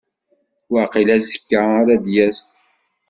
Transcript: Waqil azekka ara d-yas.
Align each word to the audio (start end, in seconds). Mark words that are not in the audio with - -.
Waqil 0.71 1.09
azekka 1.15 1.59
ara 1.79 1.95
d-yas. 2.03 2.43